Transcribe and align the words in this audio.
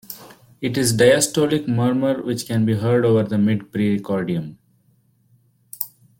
It 0.61 0.79
is 0.79 0.93
a 0.93 0.97
diastolic 0.97 1.67
murmur 1.67 2.23
which 2.23 2.47
can 2.47 2.65
be 2.65 2.73
heard 2.73 3.05
over 3.05 3.21
the 3.21 3.37
mid-precordium. 3.37 4.57